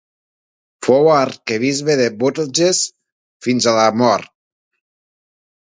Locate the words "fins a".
3.49-3.79